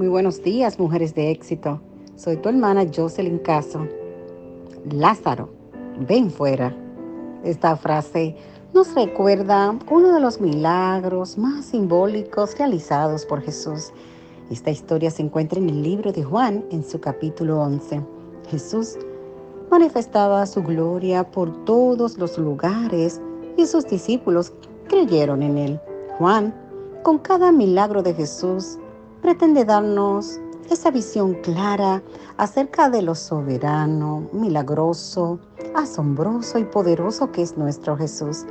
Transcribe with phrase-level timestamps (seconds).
[0.00, 1.78] Muy buenos días, mujeres de éxito.
[2.16, 3.86] Soy tu hermana Jocelyn Caso.
[4.90, 5.50] Lázaro,
[6.08, 6.74] ven fuera.
[7.44, 8.34] Esta frase
[8.72, 13.92] nos recuerda uno de los milagros más simbólicos realizados por Jesús.
[14.50, 18.00] Esta historia se encuentra en el libro de Juan, en su capítulo 11.
[18.48, 18.96] Jesús
[19.70, 23.20] manifestaba su gloria por todos los lugares
[23.58, 24.54] y sus discípulos
[24.88, 25.80] creyeron en él.
[26.16, 26.54] Juan,
[27.02, 28.78] con cada milagro de Jesús,
[29.20, 32.02] pretende darnos esa visión clara
[32.36, 35.38] acerca de lo soberano, milagroso,
[35.74, 38.44] asombroso y poderoso que es nuestro Jesús.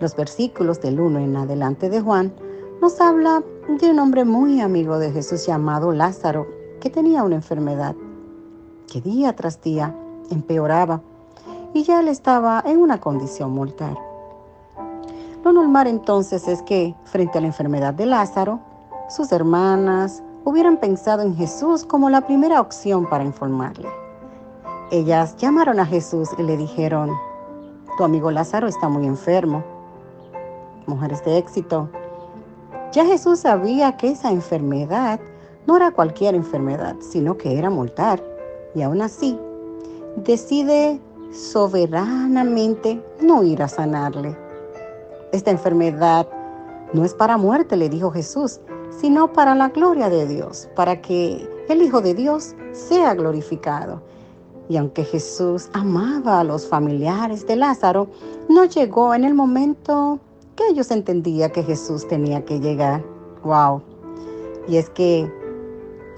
[0.00, 2.32] Los versículos del 1 en adelante de Juan
[2.80, 6.46] nos habla de un hombre muy amigo de Jesús llamado Lázaro,
[6.80, 7.96] que tenía una enfermedad
[8.86, 9.94] que día tras día
[10.30, 11.00] empeoraba
[11.72, 13.96] y ya él estaba en una condición mortal.
[15.42, 18.60] Lo normal entonces es que, frente a la enfermedad de Lázaro,
[19.08, 23.88] sus hermanas hubieran pensado en Jesús como la primera opción para informarle.
[24.90, 27.10] Ellas llamaron a Jesús y le dijeron,
[27.96, 29.64] tu amigo Lázaro está muy enfermo.
[30.86, 31.88] Mujeres de éxito,
[32.92, 35.18] ya Jesús sabía que esa enfermedad
[35.66, 38.22] no era cualquier enfermedad, sino que era mortal.
[38.74, 39.38] Y aún así,
[40.16, 41.00] decide
[41.32, 44.36] soberanamente no ir a sanarle.
[45.32, 46.28] Esta enfermedad
[46.92, 51.48] no es para muerte, le dijo Jesús, sino para la gloria de Dios, para que
[51.68, 54.02] el Hijo de Dios sea glorificado.
[54.68, 58.08] Y aunque Jesús amaba a los familiares de Lázaro,
[58.48, 60.18] no llegó en el momento
[60.56, 63.04] que ellos entendían que Jesús tenía que llegar.
[63.44, 63.82] ¡Wow!
[64.66, 65.30] Y es que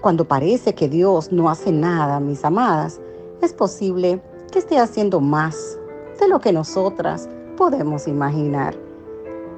[0.00, 3.00] cuando parece que Dios no hace nada, mis amadas,
[3.42, 5.78] es posible que esté haciendo más
[6.20, 8.76] de lo que nosotras podemos imaginar.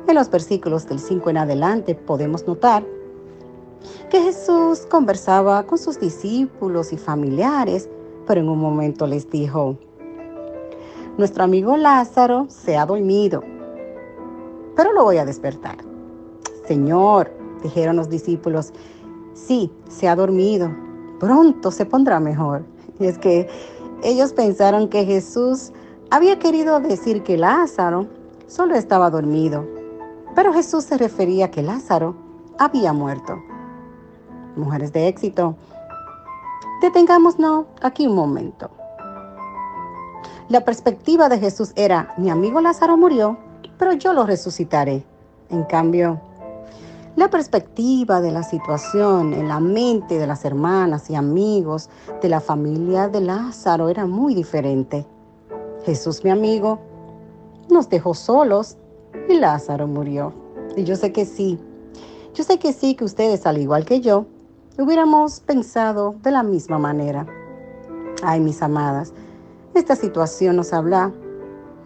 [0.08, 2.84] En los versículos del 5 en adelante podemos notar
[4.11, 7.89] que Jesús conversaba con sus discípulos y familiares,
[8.27, 9.77] pero en un momento les dijo,
[11.18, 13.42] nuestro amigo Lázaro se ha dormido,
[14.77, 15.77] pero lo voy a despertar.
[16.67, 17.30] Señor,
[17.63, 18.73] dijeron los discípulos,
[19.35, 20.70] sí, se ha dormido,
[21.18, 22.64] pronto se pondrá mejor.
[22.98, 23.48] Y es que
[24.02, 25.73] ellos pensaron que Jesús
[26.11, 28.07] había querido decir que Lázaro
[28.47, 29.67] solo estaba dormido,
[30.35, 32.14] pero Jesús se refería a que Lázaro
[32.58, 33.42] había muerto.
[34.56, 35.55] Mujeres de éxito,
[36.83, 38.70] detengámonos aquí un momento.
[40.48, 43.38] La perspectiva de Jesús era, mi amigo Lázaro murió,
[43.78, 45.05] pero yo lo resucitaré.
[45.48, 46.20] En cambio,
[47.16, 51.88] la perspectiva de la situación en la mente de las hermanas y amigos
[52.22, 55.06] de la familia de Lázaro era muy diferente.
[55.84, 56.78] Jesús, mi amigo,
[57.68, 58.77] nos dejó solos
[59.28, 60.32] y Lázaro murió.
[60.77, 61.58] Y yo sé que sí,
[62.34, 64.27] yo sé que sí que ustedes, al igual que yo,
[64.79, 67.27] hubiéramos pensado de la misma manera.
[68.23, 69.13] Ay, mis amadas,
[69.75, 71.13] esta situación nos habla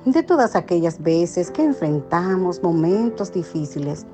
[0.04, 4.06] de todas aquellas veces que enfrentamos momentos difíciles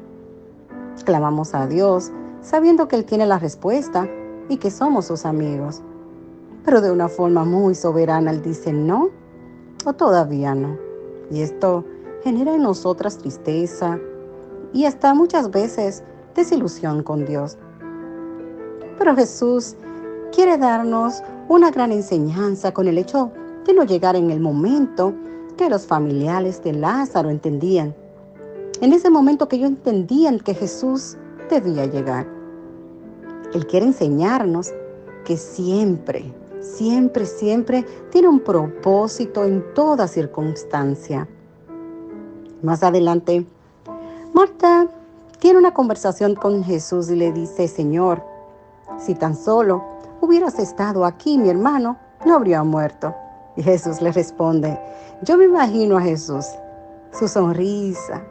[1.05, 4.09] Clamamos a Dios sabiendo que Él tiene la respuesta
[4.49, 5.83] y que somos sus amigos.
[6.65, 9.09] Pero de una forma muy soberana Él dice no
[9.85, 10.77] o todavía no.
[11.31, 11.85] Y esto
[12.23, 13.99] genera en nosotras tristeza
[14.73, 16.03] y hasta muchas veces
[16.35, 17.57] desilusión con Dios.
[19.01, 19.77] Pero Jesús
[20.31, 23.33] quiere darnos una gran enseñanza con el hecho
[23.65, 25.15] de no llegar en el momento
[25.57, 27.95] que los familiares de Lázaro entendían
[28.83, 31.17] en ese momento que yo entendía que Jesús
[31.49, 32.27] debía llegar.
[33.55, 34.71] Él quiere enseñarnos
[35.25, 41.27] que siempre, siempre, siempre tiene un propósito en toda circunstancia.
[42.63, 43.47] Más adelante,
[44.35, 44.89] Marta
[45.39, 48.23] tiene una conversación con Jesús y le dice, Señor,
[49.01, 49.83] si tan solo
[50.21, 53.15] hubieras estado aquí, mi hermano, no habría muerto.
[53.57, 54.79] Y Jesús le responde,
[55.23, 56.47] yo me imagino a Jesús,
[57.13, 58.23] su sonrisa,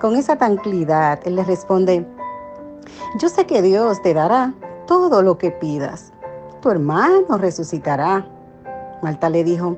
[0.00, 2.06] con esa tranquilidad, él le responde,
[3.18, 4.54] yo sé que Dios te dará
[4.86, 6.12] todo lo que pidas.
[6.62, 8.26] Tu hermano resucitará.
[9.02, 9.76] Marta le dijo,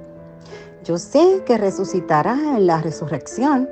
[0.84, 3.68] yo sé que resucitará en la resurrección,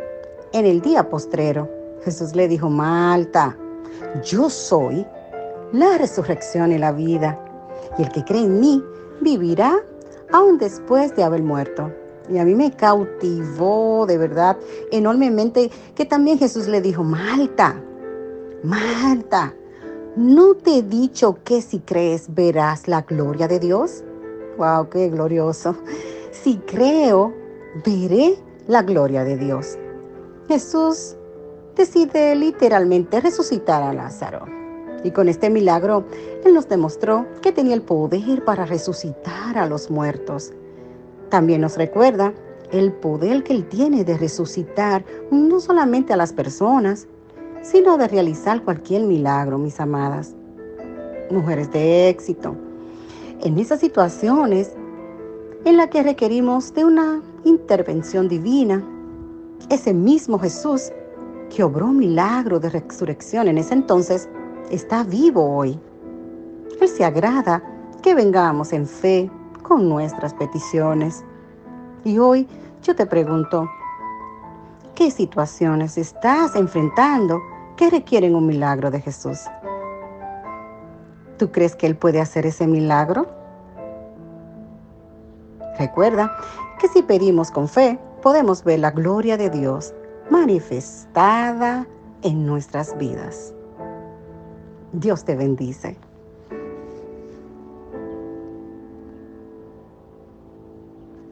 [0.53, 1.69] en el día postrero.
[2.05, 3.57] Jesús le dijo, Marta,
[4.25, 5.07] yo soy
[5.73, 7.39] la resurrección y la vida.
[7.99, 8.83] Y el que cree en mí
[9.21, 9.79] vivirá
[10.33, 11.93] aún después de haber muerto.
[12.29, 14.57] Y a mí me cautivó de verdad
[14.93, 17.83] enormemente que también Jesús le dijo, Marta,
[18.63, 19.55] Marta,
[20.17, 24.05] ¿no te he dicho que si crees verás la gloria de Dios?
[24.59, 25.77] ¡Wow, qué glorioso!
[26.33, 27.35] Si creo,
[27.85, 28.37] veré
[28.69, 29.77] la gloria de Dios.
[30.47, 31.17] Jesús
[31.75, 34.60] decide literalmente resucitar a Lázaro.
[35.03, 36.05] Y con este milagro,
[36.45, 40.53] Él nos demostró que tenía el poder para resucitar a los muertos.
[41.31, 42.35] También nos recuerda
[42.71, 47.07] el poder que Él tiene de resucitar no solamente a las personas,
[47.63, 50.35] sino de realizar cualquier milagro, mis amadas.
[51.31, 52.57] Mujeres de éxito.
[53.43, 54.73] En esas situaciones
[55.65, 58.83] en las que requerimos de una intervención divina,
[59.69, 60.91] ese mismo Jesús
[61.55, 64.29] que obró milagro de resurrección en ese entonces,
[64.71, 65.79] está vivo hoy.
[66.81, 67.63] Él se agrada
[68.03, 69.31] que vengamos en fe
[69.63, 71.25] con nuestras peticiones.
[72.05, 72.49] Y hoy
[72.83, 73.69] yo te pregunto,
[74.95, 77.41] ¿qué situaciones estás enfrentando
[77.77, 79.41] que requieren un milagro de Jesús?
[81.39, 83.27] ¿Tú crees que Él puede hacer ese milagro?
[85.79, 86.37] Recuerda
[86.79, 89.95] que si pedimos con fe, podemos ver la gloria de Dios
[90.31, 91.87] manifestada
[92.23, 93.55] en nuestras vidas.
[94.93, 96.10] Dios te bendice.